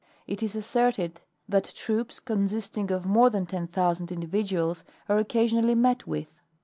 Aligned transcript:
It 0.25 0.41
is 0.41 0.55
asserted 0.55 1.21
that 1.47 1.75
troops 1.77 2.19
con 2.19 2.47
sisting 2.47 2.89
of 2.89 3.05
more 3.05 3.29
than 3.29 3.45
ten 3.45 3.67
thousand 3.67 4.11
individuals 4.11 4.83
aie 5.07 5.19
occasionally 5.19 5.75
met 5.75 6.07
with. 6.07 6.33